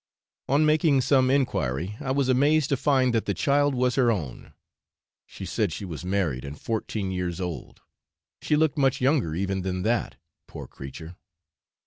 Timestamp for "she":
5.27-5.45, 5.71-5.85, 8.41-8.55